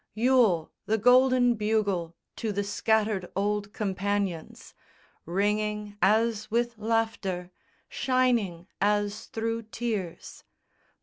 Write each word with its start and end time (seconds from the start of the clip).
Yule, 0.15 0.71
the 0.87 0.97
golden 0.97 1.53
bugle 1.53 2.15
to 2.35 2.51
the 2.51 2.63
scattered 2.63 3.31
old 3.35 3.71
companions, 3.71 4.73
Ringing 5.27 5.95
as 6.01 6.49
with 6.49 6.75
laughter, 6.79 7.51
shining 7.87 8.65
as 8.81 9.27
through 9.27 9.61
tears! 9.61 10.43